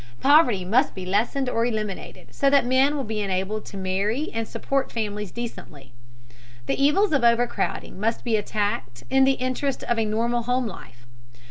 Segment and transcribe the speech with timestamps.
[0.19, 4.47] Poverty must be lessened or eliminated, so that men will be enabled to marry and
[4.47, 5.91] support families decently.
[6.65, 11.05] The evils of overcrowding must be attacked in the interest of a normal home life.